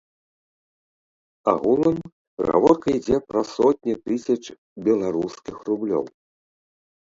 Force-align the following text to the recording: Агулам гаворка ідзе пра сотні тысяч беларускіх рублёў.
Агулам 1.53 1.97
гаворка 2.49 2.87
ідзе 3.01 3.17
пра 3.29 3.41
сотні 3.53 3.93
тысяч 4.11 4.41
беларускіх 4.89 5.55
рублёў. 5.73 6.05